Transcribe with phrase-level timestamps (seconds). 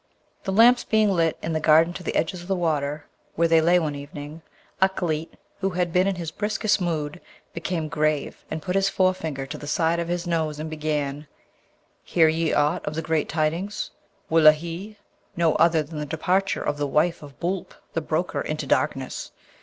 [0.45, 3.05] The lamps being lit in the garden to the edges of the water,
[3.35, 4.41] where they lay one evening,
[4.81, 7.21] Ukleet, who had been in his briskest mood,
[7.53, 11.27] became grave, and put his forefinger to the side of his nose and began,
[12.01, 13.91] 'Hear ye aught of the great tidings?
[14.27, 14.97] Wullahy!
[15.37, 19.29] no other than the departure of the wife of Boolp, the broker, into darkness.